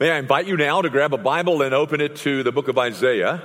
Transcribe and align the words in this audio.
May 0.00 0.12
I 0.12 0.18
invite 0.18 0.46
you 0.46 0.56
now 0.56 0.80
to 0.80 0.90
grab 0.90 1.12
a 1.12 1.18
Bible 1.18 1.60
and 1.60 1.74
open 1.74 2.00
it 2.00 2.14
to 2.18 2.44
the 2.44 2.52
book 2.52 2.68
of 2.68 2.78
Isaiah. 2.78 3.42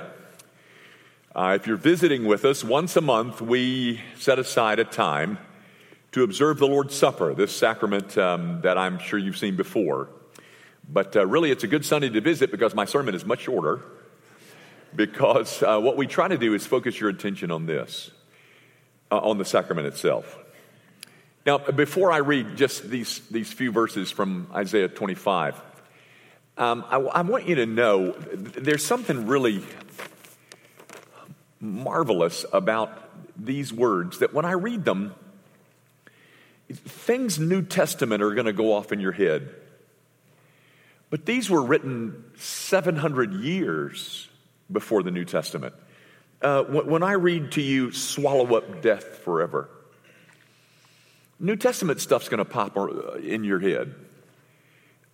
Uh, 1.34 1.58
if 1.60 1.66
you're 1.66 1.76
visiting 1.76 2.26
with 2.26 2.44
us, 2.44 2.62
once 2.62 2.94
a 2.94 3.00
month 3.00 3.40
we 3.40 4.00
set 4.16 4.38
aside 4.38 4.78
a 4.78 4.84
time 4.84 5.38
to 6.12 6.22
observe 6.22 6.58
the 6.58 6.68
Lord's 6.68 6.94
Supper, 6.94 7.34
this 7.34 7.50
sacrament 7.56 8.16
um, 8.16 8.60
that 8.60 8.78
I'm 8.78 9.00
sure 9.00 9.18
you've 9.18 9.36
seen 9.36 9.56
before. 9.56 10.10
But 10.88 11.16
uh, 11.16 11.26
really, 11.26 11.50
it's 11.50 11.64
a 11.64 11.66
good 11.66 11.84
Sunday 11.84 12.08
to 12.10 12.20
visit 12.20 12.52
because 12.52 12.72
my 12.72 12.84
sermon 12.84 13.16
is 13.16 13.24
much 13.24 13.40
shorter. 13.40 13.80
Because 14.94 15.60
uh, 15.60 15.80
what 15.80 15.96
we 15.96 16.06
try 16.06 16.28
to 16.28 16.38
do 16.38 16.54
is 16.54 16.64
focus 16.64 17.00
your 17.00 17.10
attention 17.10 17.50
on 17.50 17.66
this, 17.66 18.12
uh, 19.10 19.18
on 19.18 19.38
the 19.38 19.44
sacrament 19.44 19.88
itself. 19.88 20.38
Now, 21.44 21.58
before 21.58 22.12
I 22.12 22.18
read 22.18 22.54
just 22.54 22.88
these, 22.88 23.22
these 23.28 23.52
few 23.52 23.72
verses 23.72 24.12
from 24.12 24.46
Isaiah 24.54 24.86
25, 24.86 25.60
um, 26.56 26.84
I, 26.88 26.98
I 26.98 27.20
want 27.22 27.48
you 27.48 27.56
to 27.56 27.66
know 27.66 28.12
there's 28.12 28.84
something 28.84 29.26
really 29.26 29.62
marvelous 31.60 32.44
about 32.52 33.10
these 33.36 33.72
words 33.72 34.20
that 34.20 34.32
when 34.32 34.44
I 34.44 34.52
read 34.52 34.84
them, 34.84 35.14
things 36.70 37.38
New 37.38 37.62
Testament 37.62 38.22
are 38.22 38.34
going 38.34 38.46
to 38.46 38.52
go 38.52 38.72
off 38.72 38.92
in 38.92 39.00
your 39.00 39.12
head. 39.12 39.52
But 41.10 41.26
these 41.26 41.50
were 41.50 41.62
written 41.62 42.24
700 42.36 43.34
years 43.34 44.28
before 44.70 45.02
the 45.02 45.10
New 45.10 45.24
Testament. 45.24 45.74
Uh, 46.40 46.62
when 46.64 47.02
I 47.02 47.12
read 47.12 47.52
to 47.52 47.62
you, 47.62 47.90
swallow 47.92 48.56
up 48.56 48.82
death 48.82 49.18
forever, 49.18 49.68
New 51.40 51.56
Testament 51.56 52.00
stuff's 52.00 52.28
going 52.28 52.38
to 52.38 52.44
pop 52.44 52.76
in 53.22 53.44
your 53.44 53.58
head. 53.58 53.94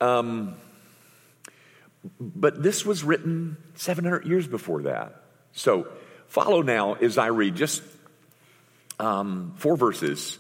Um, 0.01 0.55
but 2.03 2.63
this 2.63 2.85
was 2.85 3.05
written 3.05 3.57
700 3.75 4.27
years 4.27 4.47
before 4.47 4.83
that. 4.83 5.23
So 5.53 5.89
follow 6.27 6.63
now 6.63 6.95
as 6.95 7.19
I 7.19 7.27
read 7.27 7.57
just 7.57 7.83
um, 8.99 9.55
four 9.57 9.77
verses 9.77 10.39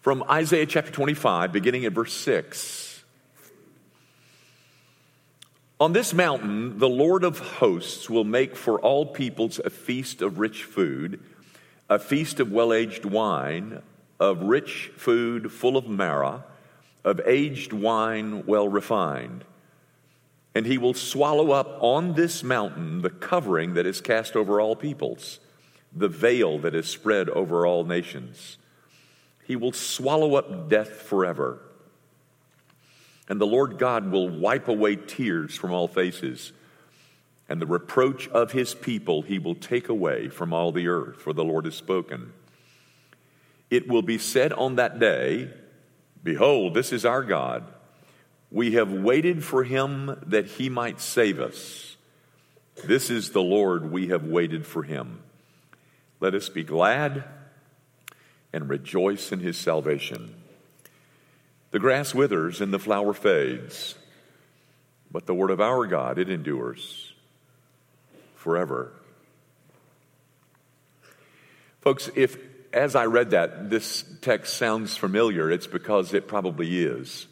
from 0.00 0.22
Isaiah 0.30 0.66
chapter 0.66 0.92
25, 0.92 1.52
beginning 1.52 1.84
at 1.84 1.92
verse 1.92 2.12
6. 2.12 3.02
On 5.78 5.92
this 5.92 6.14
mountain, 6.14 6.78
the 6.78 6.88
Lord 6.88 7.22
of 7.22 7.38
hosts 7.38 8.08
will 8.08 8.24
make 8.24 8.56
for 8.56 8.80
all 8.80 9.04
peoples 9.04 9.60
a 9.62 9.68
feast 9.68 10.22
of 10.22 10.38
rich 10.38 10.64
food, 10.64 11.20
a 11.90 11.98
feast 11.98 12.40
of 12.40 12.50
well 12.50 12.72
aged 12.72 13.04
wine, 13.04 13.82
of 14.18 14.42
rich 14.42 14.90
food 14.96 15.52
full 15.52 15.76
of 15.76 15.86
marrow, 15.86 16.44
of 17.04 17.20
aged 17.26 17.74
wine 17.74 18.46
well 18.46 18.68
refined 18.68 19.44
and 20.56 20.64
he 20.64 20.78
will 20.78 20.94
swallow 20.94 21.50
up 21.50 21.76
on 21.82 22.14
this 22.14 22.42
mountain 22.42 23.02
the 23.02 23.10
covering 23.10 23.74
that 23.74 23.84
is 23.84 24.00
cast 24.00 24.34
over 24.34 24.58
all 24.58 24.74
peoples, 24.74 25.38
the 25.92 26.08
veil 26.08 26.58
that 26.58 26.74
is 26.74 26.88
spread 26.88 27.28
over 27.28 27.66
all 27.66 27.84
nations. 27.84 28.56
He 29.44 29.54
will 29.54 29.74
swallow 29.74 30.34
up 30.34 30.70
death 30.70 30.88
forever. 30.88 31.58
And 33.28 33.38
the 33.38 33.46
Lord 33.46 33.76
God 33.76 34.10
will 34.10 34.30
wipe 34.30 34.66
away 34.66 34.96
tears 34.96 35.54
from 35.54 35.72
all 35.72 35.88
faces, 35.88 36.52
and 37.50 37.60
the 37.60 37.66
reproach 37.66 38.26
of 38.28 38.52
his 38.52 38.74
people 38.74 39.20
he 39.20 39.38
will 39.38 39.56
take 39.56 39.90
away 39.90 40.30
from 40.30 40.54
all 40.54 40.72
the 40.72 40.88
earth, 40.88 41.20
for 41.20 41.34
the 41.34 41.44
Lord 41.44 41.66
has 41.66 41.74
spoken. 41.74 42.32
It 43.68 43.88
will 43.88 44.00
be 44.00 44.16
said 44.16 44.54
on 44.54 44.76
that 44.76 44.98
day, 44.98 45.50
Behold, 46.24 46.72
this 46.72 46.94
is 46.94 47.04
our 47.04 47.22
God. 47.22 47.74
We 48.50 48.72
have 48.72 48.92
waited 48.92 49.44
for 49.44 49.64
him 49.64 50.18
that 50.26 50.46
he 50.46 50.68
might 50.68 51.00
save 51.00 51.40
us. 51.40 51.96
This 52.84 53.10
is 53.10 53.30
the 53.30 53.42
Lord, 53.42 53.90
we 53.90 54.08
have 54.08 54.24
waited 54.24 54.66
for 54.66 54.82
him. 54.82 55.22
Let 56.20 56.34
us 56.34 56.48
be 56.48 56.62
glad 56.62 57.24
and 58.52 58.68
rejoice 58.68 59.32
in 59.32 59.40
his 59.40 59.56
salvation. 59.58 60.34
The 61.70 61.78
grass 61.78 62.14
withers 62.14 62.60
and 62.60 62.72
the 62.72 62.78
flower 62.78 63.12
fades, 63.12 63.96
but 65.10 65.26
the 65.26 65.34
word 65.34 65.50
of 65.50 65.60
our 65.60 65.86
God, 65.86 66.18
it 66.18 66.30
endures 66.30 67.12
forever. 68.36 68.92
Folks, 71.80 72.10
if 72.14 72.38
as 72.72 72.94
I 72.94 73.06
read 73.06 73.30
that, 73.30 73.70
this 73.70 74.04
text 74.20 74.56
sounds 74.56 74.96
familiar, 74.96 75.50
it's 75.50 75.66
because 75.66 76.12
it 76.12 76.28
probably 76.28 76.84
is. 76.84 77.26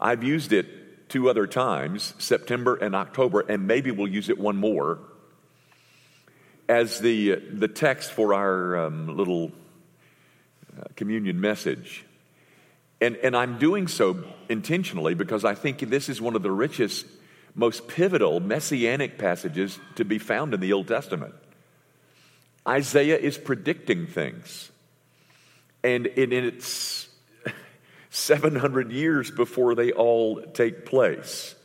I've 0.00 0.24
used 0.24 0.52
it 0.52 1.08
two 1.08 1.28
other 1.28 1.46
times, 1.46 2.14
September 2.18 2.76
and 2.76 2.94
October, 2.94 3.40
and 3.40 3.66
maybe 3.66 3.90
we'll 3.90 4.08
use 4.08 4.28
it 4.28 4.38
one 4.38 4.56
more 4.56 4.98
as 6.68 7.00
the, 7.00 7.34
the 7.34 7.68
text 7.68 8.12
for 8.12 8.32
our 8.32 8.86
um, 8.86 9.16
little 9.16 9.50
uh, 10.78 10.84
communion 10.94 11.40
message. 11.40 12.04
And, 13.00 13.16
and 13.16 13.36
I'm 13.36 13.58
doing 13.58 13.88
so 13.88 14.24
intentionally 14.48 15.14
because 15.14 15.44
I 15.44 15.54
think 15.54 15.80
this 15.80 16.08
is 16.08 16.20
one 16.20 16.36
of 16.36 16.42
the 16.42 16.50
richest, 16.50 17.06
most 17.54 17.88
pivotal 17.88 18.38
messianic 18.40 19.18
passages 19.18 19.78
to 19.96 20.04
be 20.04 20.18
found 20.18 20.54
in 20.54 20.60
the 20.60 20.72
Old 20.72 20.86
Testament. 20.86 21.34
Isaiah 22.68 23.18
is 23.18 23.36
predicting 23.36 24.06
things. 24.06 24.70
And 25.82 26.06
in 26.06 26.32
its 26.32 26.99
700 28.30 28.92
years 28.92 29.28
before 29.28 29.74
they 29.74 29.90
all 29.90 30.40
take 30.40 30.86
place. 30.86 31.56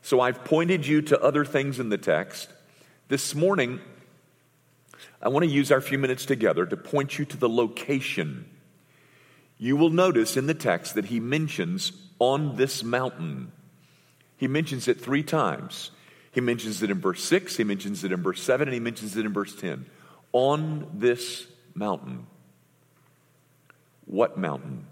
So 0.00 0.18
I've 0.18 0.46
pointed 0.46 0.86
you 0.86 1.02
to 1.02 1.20
other 1.20 1.44
things 1.44 1.78
in 1.78 1.90
the 1.90 1.98
text. 1.98 2.48
This 3.08 3.34
morning, 3.34 3.80
I 5.20 5.28
want 5.28 5.44
to 5.44 5.50
use 5.50 5.70
our 5.70 5.82
few 5.82 5.98
minutes 5.98 6.24
together 6.24 6.64
to 6.64 6.74
point 6.74 7.18
you 7.18 7.26
to 7.26 7.36
the 7.36 7.50
location. 7.50 8.48
You 9.58 9.76
will 9.76 9.90
notice 9.90 10.38
in 10.38 10.46
the 10.46 10.54
text 10.54 10.94
that 10.94 11.04
he 11.04 11.20
mentions 11.20 11.92
on 12.18 12.56
this 12.56 12.82
mountain. 12.82 13.52
He 14.38 14.48
mentions 14.48 14.88
it 14.88 15.02
three 15.02 15.22
times. 15.22 15.90
He 16.32 16.40
mentions 16.40 16.82
it 16.82 16.90
in 16.90 16.98
verse 16.98 17.22
6, 17.24 17.58
he 17.58 17.64
mentions 17.64 18.04
it 18.04 18.12
in 18.12 18.22
verse 18.22 18.42
7, 18.42 18.68
and 18.68 18.72
he 18.72 18.80
mentions 18.80 19.18
it 19.18 19.26
in 19.26 19.34
verse 19.34 19.54
10. 19.54 19.84
On 20.32 20.88
this 20.94 21.46
mountain. 21.74 22.26
What 24.06 24.38
mountain? 24.38 24.86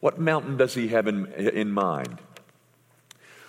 What 0.00 0.18
mountain 0.18 0.56
does 0.56 0.74
he 0.74 0.88
have 0.88 1.06
in, 1.06 1.26
in 1.32 1.72
mind? 1.72 2.18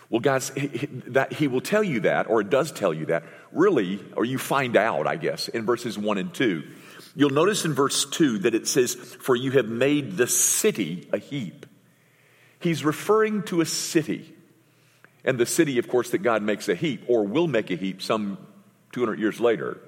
Well, 0.10 0.22
guys, 0.22 0.50
he, 0.50 0.88
that, 1.08 1.34
he 1.34 1.48
will 1.48 1.62
tell 1.62 1.84
you 1.84 2.00
that, 2.02 2.28
or 2.30 2.42
it 2.42 2.50
does 2.50 2.72
tell 2.72 2.94
you 2.94 3.06
that, 3.08 3.24
really, 3.52 4.04
or 4.16 4.26
you 4.26 4.40
find 4.40 4.76
out, 4.76 5.06
I 5.06 5.18
guess, 5.18 5.48
in 5.48 5.66
verses 5.66 5.98
1 5.98 6.18
and 6.18 6.34
2. 6.34 6.64
You'll 7.16 7.30
notice 7.30 7.64
in 7.64 7.74
verse 7.74 8.06
2 8.06 8.40
that 8.40 8.56
it 8.56 8.68
says, 8.68 8.96
For 8.96 9.36
you 9.36 9.52
have 9.52 9.68
made 9.68 10.18
the 10.18 10.26
city 10.26 11.08
a 11.14 11.20
heap. 11.20 11.68
He's 12.60 12.84
referring 12.84 13.44
to 13.44 13.62
a 13.62 13.66
city. 13.66 14.34
And 15.24 15.38
the 15.38 15.46
city, 15.46 15.78
of 15.78 15.88
course, 15.88 16.10
that 16.12 16.20
God 16.20 16.42
makes 16.42 16.70
a 16.70 16.76
heap, 16.76 17.04
or 17.08 17.26
will 17.26 17.48
make 17.48 17.70
a 17.70 17.76
heap 17.76 18.02
some 18.02 18.40
200 18.94 19.20
years 19.20 19.40
later, 19.40 19.80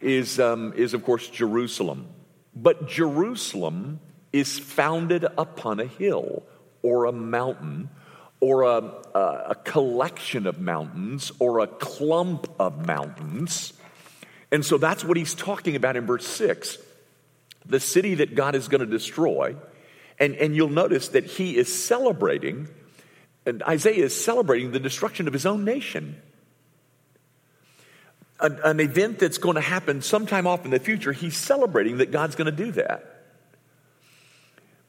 is, 0.00 0.40
um, 0.40 0.72
is 0.76 0.94
of 0.94 1.04
course, 1.04 1.28
Jerusalem. 1.28 2.06
But 2.54 2.88
Jerusalem 2.88 4.00
is 4.34 4.58
founded 4.58 5.24
upon 5.38 5.78
a 5.78 5.84
hill 5.84 6.42
or 6.82 7.04
a 7.04 7.12
mountain 7.12 7.88
or 8.40 8.62
a, 8.62 8.82
a, 9.14 9.44
a, 9.50 9.54
collection 9.62 10.48
of 10.48 10.60
mountains 10.60 11.30
or 11.38 11.60
a 11.60 11.68
clump 11.68 12.48
of 12.58 12.84
mountains. 12.84 13.72
And 14.50 14.64
so 14.64 14.76
that's 14.76 15.04
what 15.04 15.16
he's 15.16 15.34
talking 15.34 15.76
about 15.76 15.96
in 15.96 16.04
verse 16.04 16.26
6 16.26 16.78
the 17.66 17.80
city 17.80 18.16
that 18.16 18.34
God 18.34 18.56
is 18.56 18.68
going 18.68 18.80
to 18.80 18.86
destroy. 18.86 19.54
And, 20.18 20.34
and 20.34 20.54
you'll 20.54 20.68
notice 20.68 21.08
that 21.08 21.24
he 21.24 21.56
is 21.56 21.72
celebrating, 21.72 22.68
and 23.46 23.62
Isaiah 23.62 24.04
is 24.04 24.24
celebrating 24.24 24.72
the 24.72 24.80
destruction 24.80 25.28
of 25.28 25.32
his 25.32 25.46
own 25.46 25.64
nation. 25.64 26.20
An, 28.40 28.58
an 28.64 28.80
event 28.80 29.20
that's 29.20 29.38
going 29.38 29.54
to 29.54 29.62
happen 29.62 30.02
sometime 30.02 30.46
off 30.46 30.64
in 30.64 30.72
the 30.72 30.80
future, 30.80 31.12
he's 31.12 31.36
celebrating 31.36 31.98
that 31.98 32.10
God's 32.10 32.34
going 32.34 32.54
to 32.54 32.64
do 32.64 32.72
that. 32.72 33.13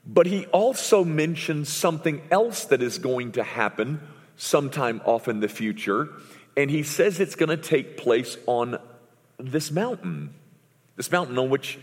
But 0.06 0.28
he 0.28 0.46
also 0.48 1.04
mentions 1.04 1.70
something 1.70 2.22
else 2.30 2.66
that 2.66 2.82
is 2.82 3.00
going 3.00 3.34
to 3.34 3.44
happen 3.44 4.02
sometime 4.38 5.02
off 5.04 5.28
in 5.28 5.40
the 5.40 5.48
future. 5.48 6.10
And 6.56 6.70
he 6.70 6.84
says 6.84 7.20
it's 7.20 7.36
going 7.36 7.50
to 7.50 7.58
take 7.58 7.98
place 7.98 8.38
on 8.46 8.78
this 9.40 9.72
mountain, 9.72 10.34
this 10.96 11.12
mountain 11.12 11.38
on 11.40 11.50
which 11.50 11.80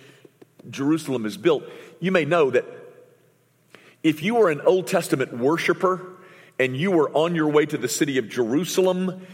Jerusalem 0.70 1.26
is 1.26 1.36
built. 1.36 1.64
You 1.98 2.12
may 2.12 2.24
know 2.24 2.50
that 2.50 2.64
if 4.02 4.22
you 4.22 4.36
were 4.36 4.50
an 4.50 4.60
Old 4.60 4.86
Testament 4.86 5.36
worshiper 5.36 6.00
and 6.58 6.76
you 6.76 6.92
were 6.92 7.10
on 7.10 7.34
your 7.34 7.48
way 7.48 7.66
to 7.66 7.76
the 7.76 7.88
city 7.88 8.18
of 8.18 8.28
Jerusalem 8.28 9.26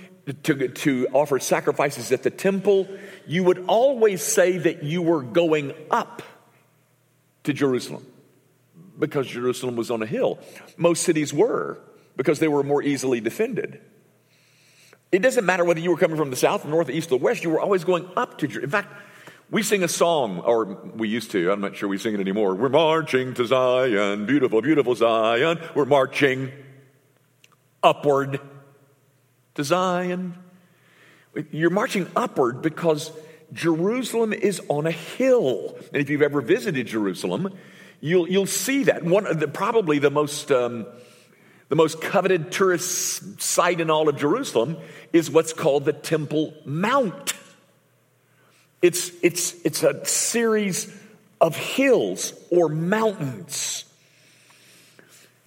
to, 0.45 0.69
to 0.69 1.09
offer 1.13 1.39
sacrifices 1.39 2.11
at 2.11 2.23
the 2.23 2.31
temple, 2.31 2.89
you 3.27 3.45
would 3.45 3.65
always 3.67 4.23
say 4.23 4.57
that 4.59 4.83
you 4.83 5.03
were 5.03 5.23
going 5.23 5.75
up 5.91 6.23
to 7.45 7.53
Jerusalem 7.53 8.07
because 8.99 9.27
Jerusalem 9.27 9.77
was 9.77 9.91
on 9.91 10.03
a 10.03 10.07
hill. 10.07 10.39
Most 10.77 11.03
cities 11.05 11.33
were. 11.33 11.79
because 12.19 12.41
they 12.41 12.49
were 12.49 12.65
more 12.65 12.83
easily 12.83 13.21
defended. 13.21 13.81
It 15.11 15.21
doesn't 15.21 15.47
matter 15.47 15.65
whether 15.65 15.81
you 15.81 15.91
were 15.91 15.97
coming 15.97 16.19
from 16.19 16.31
the 16.31 16.37
south, 16.37 16.67
north, 16.67 16.91
east, 16.91 17.13
or 17.13 17.19
west, 17.19 17.45
you 17.45 17.51
were 17.51 17.61
always 17.61 17.85
going 17.85 18.07
up 18.17 18.39
to 18.39 18.47
Jerusalem. 18.49 18.65
In 18.65 18.71
fact, 18.71 18.93
we 19.51 19.63
sing 19.63 19.83
a 19.83 19.89
song, 19.89 20.41
or 20.41 20.65
we 20.95 21.09
used 21.09 21.31
to, 21.31 21.51
I'm 21.51 21.61
not 21.63 21.77
sure 21.77 21.89
we 21.89 21.97
sing 21.97 22.15
it 22.15 22.21
anymore. 22.21 22.55
We're 22.55 22.69
marching 22.69 23.33
to 23.35 23.47
Zion, 23.47 24.27
beautiful, 24.27 24.61
beautiful 24.61 24.95
Zion. 24.95 25.61
We're 25.75 25.87
marching 25.87 26.51
upward 27.83 28.41
to 29.55 29.65
Zion. 29.65 30.35
You're 31.53 31.71
marching 31.71 32.11
upward 32.17 32.61
because 32.61 33.13
Jerusalem 33.53 34.33
is 34.33 34.61
on 34.69 34.87
a 34.87 34.91
hill. 34.91 35.79
And 35.93 36.03
if 36.03 36.11
you've 36.11 36.21
ever 36.21 36.41
visited 36.41 36.89
Jerusalem, 36.89 37.57
you'll, 38.01 38.29
you'll 38.29 38.47
see 38.47 38.85
that. 38.85 39.03
One 39.05 39.27
of 39.27 39.41
the, 39.41 39.49
probably 39.49 39.99
the 39.99 40.11
most, 40.11 40.51
um, 40.51 40.87
the 41.69 41.77
most 41.77 42.01
coveted 42.01 42.51
tourist 42.51 43.41
site 43.41 43.81
in 43.81 43.91
all 43.91 44.09
of 44.09 44.17
Jerusalem 44.17 44.77
is 45.13 45.31
what's 45.31 45.53
called 45.53 45.85
the 45.85 45.93
Temple 45.93 46.55
Mount. 46.65 47.35
It's, 48.81 49.11
it's, 49.23 49.55
it's 49.65 49.83
a 49.83 50.05
series 50.07 50.95
of 51.41 51.57
hills 51.57 52.33
or 52.51 52.69
mountains. 52.69 53.85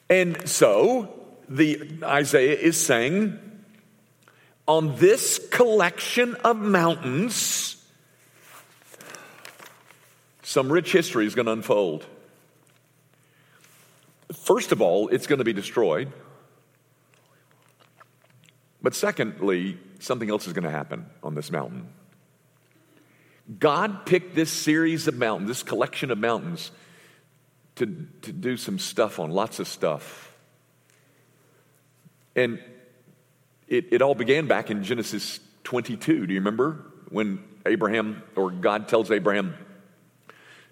And 0.09 0.47
so 0.47 1.09
the 1.47 1.99
Isaiah 2.03 2.57
is 2.57 2.77
saying, 2.77 3.39
on 4.67 4.97
this 4.97 5.39
collection 5.51 6.35
of 6.43 6.57
mountains, 6.57 7.77
some 10.43 10.71
rich 10.71 10.91
history 10.91 11.25
is 11.25 11.33
going 11.33 11.45
to 11.45 11.53
unfold. 11.53 12.05
First 14.33 14.71
of 14.71 14.81
all, 14.81 15.09
it's 15.09 15.27
going 15.27 15.39
to 15.39 15.45
be 15.45 15.53
destroyed. 15.53 16.11
But 18.81 18.95
secondly, 18.95 19.77
something 19.99 20.29
else 20.29 20.47
is 20.47 20.53
going 20.53 20.63
to 20.63 20.71
happen 20.71 21.05
on 21.21 21.35
this 21.35 21.51
mountain. 21.51 21.89
God 23.59 24.05
picked 24.05 24.35
this 24.35 24.49
series 24.49 25.07
of 25.07 25.15
mountains, 25.15 25.49
this 25.49 25.63
collection 25.63 26.11
of 26.11 26.17
mountains, 26.17 26.71
to, 27.75 27.85
to 28.21 28.31
do 28.31 28.57
some 28.57 28.79
stuff 28.79 29.19
on, 29.19 29.31
lots 29.31 29.59
of 29.59 29.67
stuff. 29.67 30.35
And 32.35 32.61
it, 33.67 33.87
it 33.91 34.01
all 34.01 34.15
began 34.15 34.47
back 34.47 34.71
in 34.71 34.83
Genesis 34.83 35.39
22. 35.63 36.27
Do 36.27 36.33
you 36.33 36.39
remember 36.39 36.85
when 37.09 37.43
Abraham, 37.65 38.23
or 38.35 38.51
God 38.51 38.87
tells 38.87 39.11
Abraham 39.11 39.55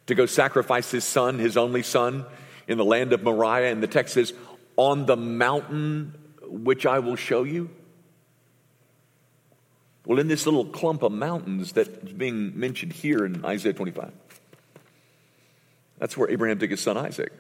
to 0.08 0.16
go 0.16 0.26
sacrifice 0.26 0.90
his 0.90 1.04
son, 1.04 1.38
his 1.38 1.58
only 1.58 1.84
son, 1.84 2.26
in 2.70 2.78
the 2.78 2.86
land 2.86 3.12
of 3.12 3.24
Moriah? 3.24 3.72
And 3.72 3.84
the 3.84 3.88
text 3.88 4.14
says, 4.14 4.34
On 4.78 5.06
the 5.06 5.18
mountain 5.18 6.14
which 6.50 6.86
I 6.86 7.00
will 7.00 7.18
show 7.18 7.44
you. 7.44 7.70
Well, 10.06 10.20
in 10.20 10.28
this 10.28 10.46
little 10.46 10.66
clump 10.66 11.04
of 11.04 11.12
mountains 11.12 11.74
that's 11.74 11.90
being 12.12 12.58
mentioned 12.58 12.94
here 12.94 13.26
in 13.26 13.46
Isaiah 13.46 13.74
25, 13.74 14.12
that's 16.00 16.18
where 16.18 16.30
Abraham 16.32 16.58
took 16.58 16.72
his 16.72 16.82
son 16.82 16.98
Isaac. 16.98 17.32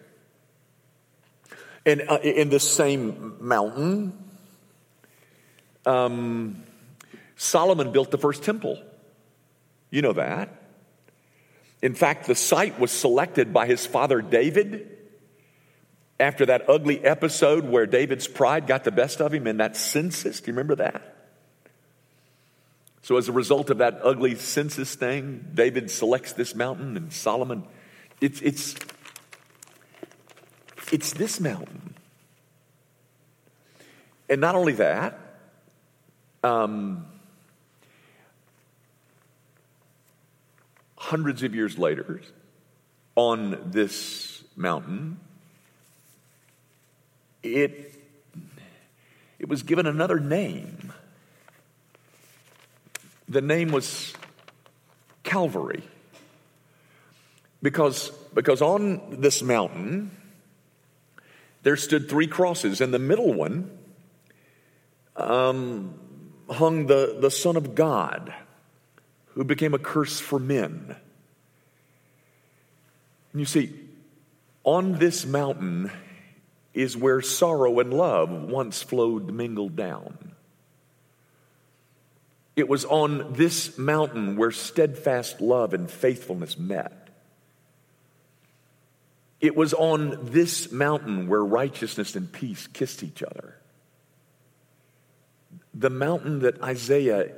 And 1.86 2.04
uh, 2.08 2.20
in 2.22 2.50
the 2.50 2.60
same 2.60 3.38
mountain, 3.40 4.14
um, 5.86 6.64
Solomon 7.38 7.92
built 7.92 8.12
the 8.12 8.18
first 8.18 8.44
temple. 8.44 8.78
You 9.90 10.02
know 10.02 10.14
that. 10.14 10.54
In 11.82 11.96
fact, 11.96 12.28
the 12.28 12.36
site 12.36 12.80
was 12.80 12.92
selected 12.92 13.54
by 13.54 13.66
his 13.66 13.86
father 13.86 14.22
David 14.22 14.99
after 16.20 16.46
that 16.48 16.70
ugly 16.70 17.04
episode 17.04 17.64
where 17.64 17.86
David's 17.86 18.28
pride 18.28 18.68
got 18.68 18.84
the 18.84 18.92
best 18.92 19.22
of 19.22 19.34
him 19.34 19.48
in 19.48 19.58
that 19.58 19.78
census. 19.78 20.42
Do 20.42 20.52
you 20.52 20.54
remember 20.54 20.76
that? 20.76 21.16
So, 23.02 23.18
as 23.18 23.30
a 23.30 23.32
result 23.32 23.70
of 23.70 23.78
that 23.78 24.02
ugly 24.04 24.36
census 24.36 24.94
thing, 24.96 25.48
David 25.54 25.90
selects 25.90 26.34
this 26.34 26.54
mountain, 26.54 26.98
and 26.98 27.12
Solomon, 27.12 27.64
it's, 28.20 28.42
it's, 28.42 28.76
it's 30.92 31.14
this 31.14 31.40
mountain. 31.40 31.96
And 34.30 34.42
not 34.42 34.56
only 34.56 34.74
that, 34.74 35.18
um, 36.44 37.08
hundreds 40.98 41.42
of 41.42 41.56
years 41.56 41.80
later, 41.80 42.22
on 43.16 43.72
this 43.72 44.44
mountain, 44.56 45.20
it, 47.44 47.96
it 49.40 49.48
was 49.48 49.64
given 49.64 49.86
another 49.88 50.20
name 50.20 50.94
the 53.30 53.42
name 53.42 53.72
was 53.72 54.14
Calvary. 55.24 55.84
Because, 57.62 58.10
because 58.34 58.62
on 58.62 59.22
this 59.22 59.42
mountain, 59.44 60.12
there 61.62 61.76
stood 61.76 62.10
three 62.10 62.28
crosses, 62.28 62.82
and 62.82 62.94
the 62.94 63.00
middle 63.00 63.34
one 63.34 63.78
um, 65.16 65.94
hung 66.50 66.88
the, 66.88 67.18
the 67.20 67.30
Son 67.30 67.56
of 67.56 67.76
God, 67.76 68.34
who 69.34 69.44
became 69.44 69.74
a 69.74 69.80
curse 69.80 70.20
for 70.20 70.40
men. 70.40 70.96
And 73.32 73.40
you 73.40 73.46
see, 73.46 73.74
on 74.64 74.94
this 74.94 75.26
mountain 75.26 75.92
is 76.74 76.96
where 76.96 77.22
sorrow 77.22 77.80
and 77.80 77.94
love 77.94 78.30
once 78.30 78.82
flowed 78.82 79.32
mingled 79.32 79.76
down. 79.76 80.34
It 82.56 82.68
was 82.68 82.86
on 82.86 83.34
this 83.34 83.78
mountain 83.78 84.36
where 84.36 84.52
steadfast 84.52 85.40
love 85.40 85.74
and 85.74 85.90
faithfulness 85.90 86.58
met. 86.58 87.10
It 89.40 89.56
was 89.56 89.74
on 89.74 90.32
this 90.32 90.72
mountain 90.72 91.28
where 91.30 91.44
righteousness 91.44 92.16
and 92.16 92.32
peace 92.32 92.68
kissed 92.68 93.04
each 93.04 93.24
other. 93.24 93.56
The 95.74 95.90
mountain 95.90 96.40
that 96.40 96.62
Isaiah 96.62 97.32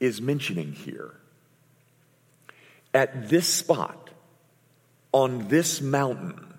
is 0.00 0.22
mentioning 0.22 0.72
here. 0.72 1.14
At 2.94 3.28
this 3.28 3.46
spot, 3.46 4.10
on 5.12 5.48
this 5.48 5.80
mountain, 5.80 6.51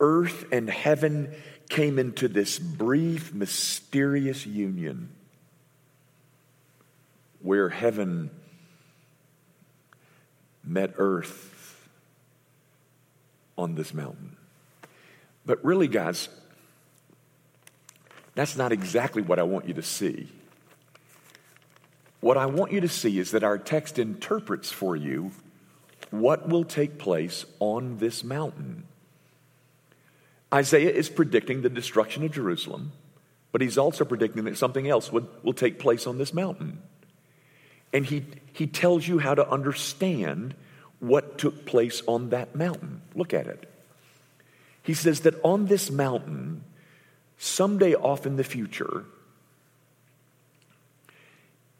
earth 0.00 0.46
and 0.52 0.68
heaven 0.68 1.34
came 1.68 1.98
into 1.98 2.28
this 2.28 2.58
brief, 2.58 3.32
mysterious 3.34 4.46
union 4.46 5.10
where 7.40 7.68
heaven 7.68 8.30
met 10.64 10.94
earth 10.96 11.88
on 13.56 13.74
this 13.74 13.94
mountain. 13.94 14.36
But 15.44 15.64
really, 15.64 15.88
guys, 15.88 16.28
that's 18.34 18.56
not 18.56 18.72
exactly 18.72 19.22
what 19.22 19.38
I 19.38 19.44
want 19.44 19.68
you 19.68 19.74
to 19.74 19.82
see. 19.82 20.28
What 22.20 22.36
I 22.36 22.46
want 22.46 22.72
you 22.72 22.80
to 22.80 22.88
see 22.88 23.18
is 23.18 23.30
that 23.30 23.44
our 23.44 23.58
text 23.58 23.98
interprets 23.98 24.70
for 24.70 24.96
you 24.96 25.30
what 26.10 26.48
will 26.48 26.64
take 26.64 26.98
place 26.98 27.44
on 27.60 27.98
this 27.98 28.24
mountain. 28.24 28.86
Isaiah 30.52 30.90
is 30.90 31.08
predicting 31.08 31.62
the 31.62 31.68
destruction 31.68 32.24
of 32.24 32.32
Jerusalem, 32.32 32.92
but 33.52 33.60
he's 33.60 33.78
also 33.78 34.04
predicting 34.04 34.44
that 34.44 34.56
something 34.56 34.88
else 34.88 35.10
would, 35.10 35.26
will 35.42 35.52
take 35.52 35.78
place 35.78 36.06
on 36.06 36.18
this 36.18 36.32
mountain. 36.32 36.82
And 37.92 38.06
he, 38.06 38.24
he 38.52 38.66
tells 38.66 39.06
you 39.06 39.18
how 39.18 39.34
to 39.34 39.48
understand 39.48 40.54
what 41.00 41.38
took 41.38 41.66
place 41.66 42.02
on 42.06 42.30
that 42.30 42.54
mountain. 42.54 43.02
Look 43.14 43.34
at 43.34 43.46
it. 43.46 43.72
He 44.82 44.94
says 44.94 45.20
that 45.20 45.34
on 45.42 45.66
this 45.66 45.90
mountain, 45.90 46.62
someday 47.38 47.94
off 47.94 48.24
in 48.26 48.36
the 48.36 48.44
future, 48.44 49.04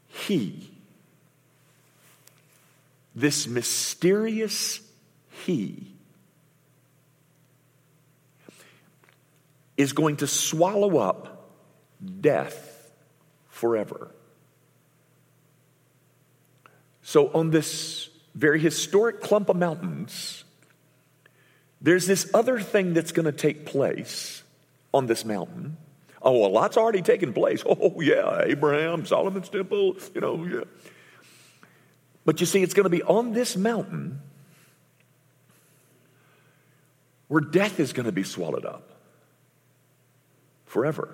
he, 0.08 0.70
this 3.14 3.46
mysterious 3.46 4.80
he, 5.44 5.95
is 9.76 9.92
going 9.92 10.16
to 10.16 10.26
swallow 10.26 10.98
up 10.98 11.50
death 12.20 12.92
forever. 13.48 14.10
So, 17.02 17.28
on 17.32 17.50
this 17.50 18.08
very 18.34 18.58
historic 18.58 19.20
clump 19.20 19.48
of 19.48 19.56
mountains, 19.56 20.44
there's 21.80 22.06
this 22.06 22.28
other 22.34 22.58
thing 22.58 22.94
that's 22.94 23.12
going 23.12 23.26
to 23.26 23.32
take 23.32 23.66
place 23.66 24.42
on 24.92 25.06
this 25.06 25.24
mountain. 25.24 25.76
Oh, 26.20 26.44
a 26.44 26.48
lot's 26.48 26.76
already 26.76 27.02
taken 27.02 27.32
place. 27.32 27.62
Oh, 27.66 28.00
yeah, 28.00 28.42
Abraham, 28.44 29.06
Solomon's 29.06 29.48
temple, 29.48 29.96
you 30.14 30.20
know, 30.20 30.44
yeah. 30.44 30.64
But 32.24 32.40
you 32.40 32.46
see, 32.46 32.62
it's 32.62 32.74
going 32.74 32.84
to 32.84 32.90
be 32.90 33.04
on 33.04 33.32
this 33.32 33.56
mountain 33.56 34.20
where 37.28 37.40
death 37.40 37.78
is 37.78 37.92
going 37.92 38.06
to 38.06 38.12
be 38.12 38.24
swallowed 38.24 38.64
up 38.64 38.95
forever. 40.76 41.08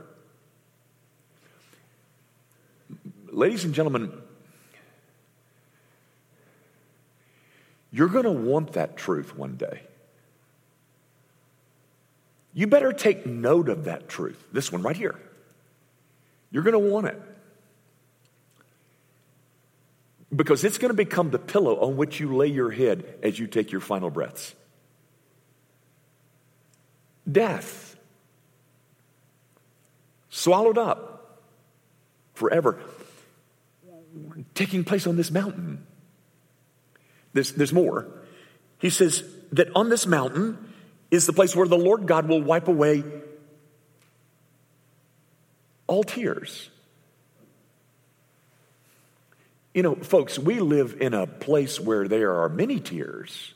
Ladies 3.30 3.64
and 3.64 3.72
gentlemen, 3.72 4.10
you're 7.92 8.08
going 8.08 8.24
to 8.24 8.32
want 8.32 8.72
that 8.72 8.96
truth 8.96 9.36
one 9.36 9.54
day. 9.54 9.82
You 12.52 12.66
better 12.66 12.92
take 12.92 13.24
note 13.24 13.68
of 13.68 13.84
that 13.84 14.08
truth. 14.08 14.44
This 14.52 14.72
one 14.72 14.82
right 14.82 14.96
here. 14.96 15.14
You're 16.50 16.64
going 16.64 16.72
to 16.72 16.90
want 16.90 17.06
it. 17.06 17.22
Because 20.34 20.64
it's 20.64 20.78
going 20.78 20.90
to 20.90 20.96
become 20.96 21.30
the 21.30 21.38
pillow 21.38 21.76
on 21.76 21.96
which 21.96 22.18
you 22.18 22.34
lay 22.34 22.48
your 22.48 22.72
head 22.72 23.04
as 23.22 23.38
you 23.38 23.46
take 23.46 23.70
your 23.70 23.80
final 23.80 24.10
breaths. 24.10 24.56
Death. 27.30 27.91
Swallowed 30.34 30.78
up 30.78 31.42
forever. 32.32 32.80
Taking 34.54 34.82
place 34.82 35.06
on 35.06 35.16
this 35.16 35.30
mountain. 35.30 35.86
There's, 37.34 37.52
there's 37.52 37.72
more. 37.72 38.08
He 38.78 38.88
says 38.88 39.24
that 39.52 39.68
on 39.76 39.90
this 39.90 40.06
mountain 40.06 40.72
is 41.10 41.26
the 41.26 41.34
place 41.34 41.54
where 41.54 41.68
the 41.68 41.76
Lord 41.76 42.06
God 42.06 42.28
will 42.28 42.40
wipe 42.40 42.66
away 42.66 43.04
all 45.86 46.02
tears. 46.02 46.70
You 49.74 49.82
know, 49.82 49.96
folks, 49.96 50.38
we 50.38 50.60
live 50.60 50.96
in 50.98 51.12
a 51.12 51.26
place 51.26 51.78
where 51.78 52.08
there 52.08 52.42
are 52.42 52.48
many 52.48 52.80
tears. 52.80 53.52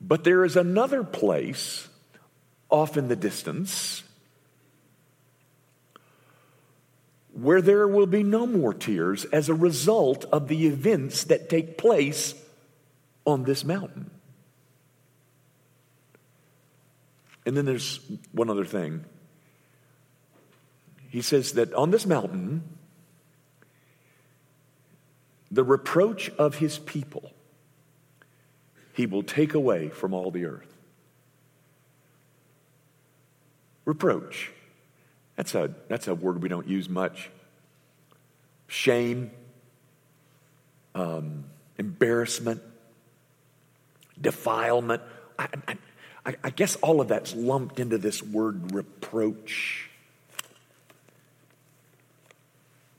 But 0.00 0.24
there 0.24 0.44
is 0.44 0.56
another 0.56 1.04
place 1.04 1.88
off 2.68 2.96
in 2.96 3.06
the 3.06 3.14
distance 3.14 4.02
where 7.34 7.60
there 7.60 7.86
will 7.88 8.06
be 8.06 8.22
no 8.22 8.46
more 8.46 8.72
tears 8.72 9.24
as 9.26 9.48
a 9.48 9.54
result 9.54 10.24
of 10.26 10.48
the 10.48 10.66
events 10.66 11.24
that 11.24 11.48
take 11.48 11.76
place 11.76 12.34
on 13.26 13.44
this 13.44 13.64
mountain. 13.64 14.10
And 17.44 17.56
then 17.56 17.64
there's 17.64 18.00
one 18.32 18.48
other 18.48 18.64
thing. 18.64 19.04
He 21.10 21.22
says 21.22 21.52
that 21.52 21.72
on 21.74 21.90
this 21.90 22.06
mountain, 22.06 22.62
the 25.50 25.64
reproach 25.64 26.30
of 26.38 26.56
his 26.56 26.78
people 26.78 27.32
he 28.94 29.06
will 29.06 29.24
take 29.24 29.54
away 29.54 29.88
from 29.88 30.14
all 30.14 30.30
the 30.30 30.46
earth. 30.46 30.72
Reproach. 33.84 34.52
That's 35.36 35.54
a, 35.54 35.74
that's 35.88 36.08
a 36.08 36.14
word 36.14 36.42
we 36.42 36.48
don't 36.48 36.68
use 36.68 36.88
much. 36.88 37.30
Shame, 38.66 39.30
um, 40.94 41.44
embarrassment, 41.78 42.62
defilement. 44.20 45.02
I, 45.38 45.48
I, 46.24 46.36
I 46.42 46.50
guess 46.50 46.76
all 46.76 47.00
of 47.00 47.08
that's 47.08 47.34
lumped 47.34 47.80
into 47.80 47.98
this 47.98 48.22
word 48.22 48.72
reproach. 48.72 49.90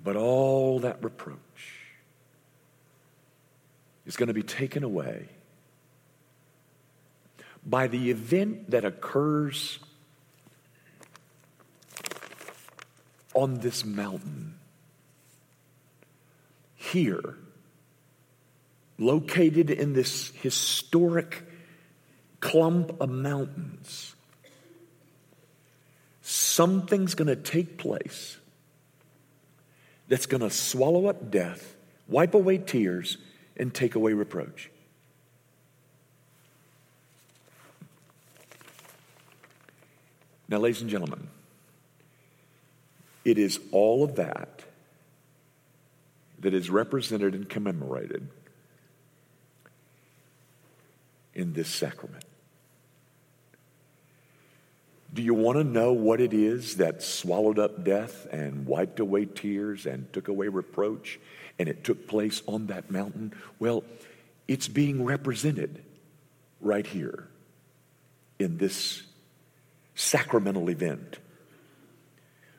But 0.03 0.15
all 0.15 0.79
that 0.81 1.03
reproach 1.03 1.39
is 4.05 4.15
going 4.15 4.27
to 4.27 4.33
be 4.33 4.43
taken 4.43 4.83
away 4.83 5.29
by 7.65 7.87
the 7.87 8.11
event 8.11 8.69
that 8.69 8.85
occurs 8.85 9.79
on 13.35 13.59
this 13.59 13.85
mountain. 13.85 14.55
Here, 16.75 17.37
located 18.97 19.69
in 19.69 19.93
this 19.93 20.29
historic 20.41 21.43
clump 22.39 22.99
of 23.01 23.09
mountains, 23.09 24.15
something's 26.21 27.13
going 27.13 27.27
to 27.27 27.35
take 27.35 27.77
place 27.77 28.37
that's 30.07 30.25
going 30.25 30.41
to 30.41 30.49
swallow 30.49 31.07
up 31.07 31.29
death, 31.29 31.75
wipe 32.07 32.33
away 32.33 32.57
tears, 32.57 33.17
and 33.57 33.73
take 33.73 33.95
away 33.95 34.13
reproach. 34.13 34.69
Now, 40.47 40.59
ladies 40.59 40.81
and 40.81 40.89
gentlemen, 40.89 41.27
it 43.25 43.37
is 43.39 43.59
all 43.71 44.03
of 44.03 44.15
that 44.15 44.63
that 46.39 46.53
is 46.53 46.69
represented 46.69 47.33
and 47.33 47.49
commemorated 47.49 48.29
in 51.33 51.53
this 51.53 51.67
sacrament. 51.67 52.23
Do 55.13 55.21
you 55.21 55.33
want 55.33 55.57
to 55.57 55.63
know 55.63 55.93
what 55.93 56.19
it 56.19 56.33
is 56.33 56.75
that 56.77 57.01
swallowed 57.01 57.57
up 57.57 57.83
death 57.83 58.27
and 58.31 58.65
wiped 58.65 58.99
away 58.99 59.25
tears 59.25 59.85
and 59.85 60.11
took 60.11 60.27
away 60.27 60.49
reproach 60.49 61.19
and 61.57 61.69
it 61.69 61.83
took 61.83 62.07
place 62.07 62.43
on 62.47 62.67
that 62.67 62.91
mountain? 62.91 63.33
Well, 63.57 63.83
it's 64.47 64.67
being 64.67 65.03
represented 65.03 65.81
right 66.59 66.85
here 66.85 67.27
in 68.39 68.57
this 68.57 69.03
sacramental 69.95 70.69
event. 70.69 71.17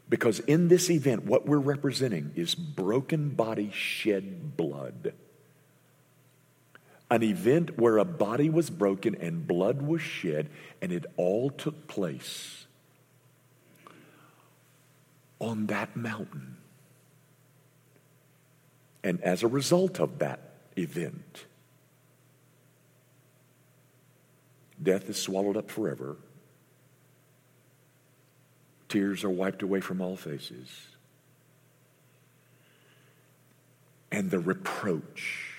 Because 0.08 0.38
in 0.40 0.68
this 0.68 0.88
event, 0.88 1.24
what 1.24 1.46
we're 1.46 1.58
representing 1.58 2.32
is 2.36 2.54
broken 2.54 3.30
body 3.30 3.70
shed 3.72 4.56
blood. 4.56 5.14
An 7.10 7.22
event 7.22 7.78
where 7.78 7.98
a 7.98 8.04
body 8.04 8.48
was 8.48 8.70
broken 8.70 9.14
and 9.16 9.46
blood 9.46 9.82
was 9.82 10.02
shed, 10.02 10.48
and 10.80 10.92
it 10.92 11.06
all 11.16 11.50
took 11.50 11.86
place 11.86 12.66
on 15.40 15.66
that 15.66 15.96
mountain. 15.96 16.56
And 19.02 19.20
as 19.22 19.42
a 19.42 19.48
result 19.48 20.00
of 20.00 20.18
that 20.18 20.40
event, 20.76 21.46
death 24.82 25.08
is 25.08 25.16
swallowed 25.16 25.56
up 25.56 25.70
forever 25.70 26.16
Tears 28.96 29.24
are 29.24 29.30
wiped 29.30 29.60
away 29.60 29.80
from 29.80 30.00
all 30.00 30.16
faces. 30.16 30.70
And 34.10 34.30
the 34.30 34.38
reproach, 34.38 35.52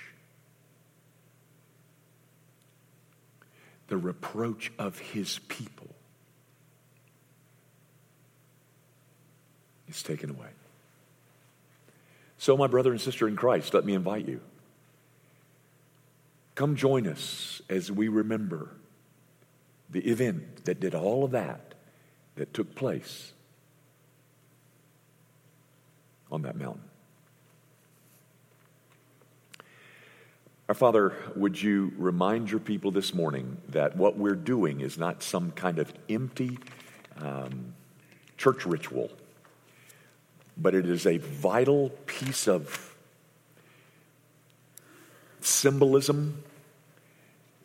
the 3.89 3.98
reproach 3.98 4.72
of 4.79 4.98
his 4.98 5.38
people 5.50 5.86
is 9.88 10.01
taken 10.01 10.32
away. 10.32 10.50
So, 12.39 12.58
my 12.58 12.65
brother 12.65 12.89
and 12.89 13.00
sister 13.00 13.27
in 13.27 13.36
Christ, 13.36 13.72
let 13.72 13.86
me 13.86 13.94
invite 13.94 14.27
you. 14.27 14.41
Come 16.56 16.75
join 16.75 17.06
us 17.06 17.62
as 17.70 17.91
we 17.91 18.08
remember 18.08 18.72
the 19.91 20.10
event 20.10 20.65
that 20.65 20.79
did 20.79 20.96
all 20.96 21.24
of 21.24 21.29
that 21.29 21.66
that 22.38 22.53
took 22.53 22.74
place 22.75 23.34
on 26.32 26.44
that 26.44 26.56
mountain. 26.56 26.84
Our 30.70 30.75
Father, 30.75 31.13
would 31.36 31.62
you 31.62 31.94
remind 31.98 32.51
your 32.51 32.60
people 32.60 32.91
this 32.91 33.13
morning 33.13 33.58
that 33.70 33.96
what 33.96 34.17
we're 34.17 34.36
doing 34.36 34.82
is 34.82 34.98
not 34.98 35.24
some 35.24 35.51
kind 35.51 35.79
of 35.79 35.91
empty 36.10 36.60
um, 37.20 37.74
church 38.38 38.65
ritual, 38.65 39.10
but 40.58 40.75
it 40.75 40.86
is 40.86 41.06
a 41.06 41.17
vital 41.17 41.89
piece 42.06 42.48
of 42.48 42.96
symbolism 45.39 46.44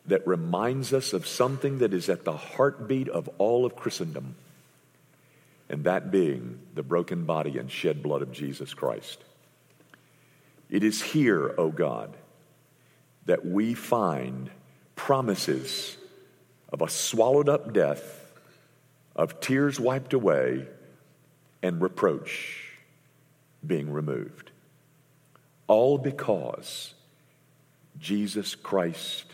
that 0.05 0.25
reminds 0.25 0.93
us 0.93 1.11
of 1.11 1.27
something 1.27 1.79
that 1.79 1.93
is 1.93 2.07
at 2.09 2.23
the 2.23 2.35
heartbeat 2.35 3.09
of 3.09 3.29
all 3.37 3.65
of 3.65 3.75
Christendom 3.75 4.35
and 5.73 5.85
that 5.85 6.11
being 6.11 6.59
the 6.75 6.83
broken 6.83 7.25
body 7.25 7.57
and 7.57 7.71
shed 7.71 8.03
blood 8.03 8.21
of 8.21 8.31
Jesus 8.31 8.75
Christ. 8.75 9.17
It 10.69 10.83
is 10.83 11.01
here, 11.01 11.49
O 11.49 11.63
oh 11.63 11.71
God, 11.71 12.15
that 13.25 13.43
we 13.43 13.73
find 13.73 14.51
promises 14.95 15.97
of 16.71 16.83
a 16.83 16.87
swallowed 16.87 17.49
up 17.49 17.73
death, 17.73 18.31
of 19.15 19.39
tears 19.39 19.79
wiped 19.79 20.13
away, 20.13 20.67
and 21.63 21.81
reproach 21.81 22.69
being 23.65 23.91
removed. 23.91 24.51
All 25.65 25.97
because 25.97 26.93
Jesus 27.97 28.53
Christ 28.53 29.25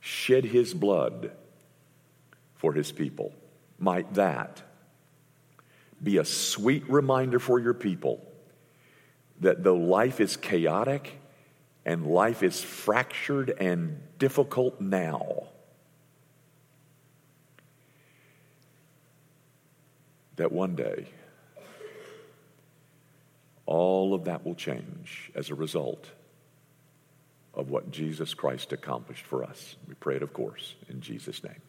shed 0.00 0.44
his 0.44 0.74
blood 0.74 1.30
for 2.56 2.72
his 2.72 2.90
people. 2.90 3.32
might 3.78 4.12
that 4.14 4.60
be 6.04 6.18
a 6.18 6.24
sweet 6.24 6.88
reminder 6.88 7.38
for 7.38 7.58
your 7.58 7.74
people 7.74 8.24
that 9.40 9.64
though 9.64 9.76
life 9.76 10.20
is 10.20 10.36
chaotic 10.36 11.18
and 11.84 12.06
life 12.06 12.42
is 12.42 12.62
fractured 12.62 13.50
and 13.50 14.00
difficult 14.18 14.80
now, 14.80 15.44
that 20.36 20.52
one 20.52 20.76
day 20.76 21.06
all 23.66 24.14
of 24.14 24.24
that 24.24 24.44
will 24.44 24.54
change 24.54 25.30
as 25.34 25.50
a 25.50 25.54
result 25.54 26.10
of 27.54 27.70
what 27.70 27.90
Jesus 27.90 28.34
Christ 28.34 28.72
accomplished 28.72 29.24
for 29.24 29.44
us. 29.44 29.76
We 29.88 29.94
pray 29.94 30.16
it, 30.16 30.22
of 30.22 30.32
course, 30.32 30.74
in 30.88 31.00
Jesus' 31.00 31.42
name. 31.42 31.62